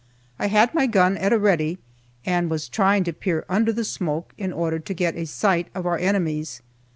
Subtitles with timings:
[0.39, 1.77] I had my gun at a ready,
[2.25, 5.85] and was trying to peer under the smoke in order to get a sight of
[5.85, 6.63] our enemies.